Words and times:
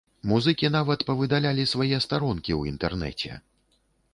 Музыкі 0.29 0.69
нават 0.75 1.03
павыдалялі 1.09 1.65
свае 1.73 2.01
старонкі 2.07 2.51
ў 2.59 2.73
інтэрнэце. 2.73 3.31